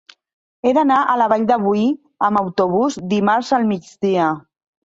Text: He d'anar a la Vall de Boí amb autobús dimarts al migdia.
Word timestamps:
He 0.67 0.71
d'anar 0.77 0.97
a 1.11 1.17
la 1.21 1.27
Vall 1.33 1.45
de 1.51 1.57
Boí 1.65 1.85
amb 2.31 2.41
autobús 2.43 2.99
dimarts 3.15 3.55
al 3.59 3.69
migdia. 3.75 4.33